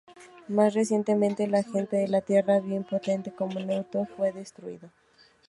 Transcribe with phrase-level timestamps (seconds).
[0.47, 4.89] Más recientemente, la gente de la Tierra vio impotente cómo Neptuno fue destruido.